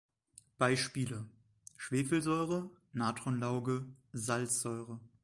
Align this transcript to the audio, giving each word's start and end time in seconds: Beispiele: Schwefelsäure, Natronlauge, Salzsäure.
Beispiele: 0.57 1.27
Schwefelsäure, 1.77 2.71
Natronlauge, 2.91 3.85
Salzsäure. 4.13 4.99